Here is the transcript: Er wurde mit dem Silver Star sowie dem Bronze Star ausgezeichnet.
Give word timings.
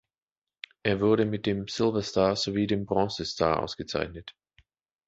Er 0.81 0.99
wurde 0.99 1.25
mit 1.25 1.45
dem 1.45 1.67
Silver 1.67 2.01
Star 2.01 2.35
sowie 2.35 2.65
dem 2.65 2.87
Bronze 2.87 3.23
Star 3.23 3.61
ausgezeichnet. 3.61 4.33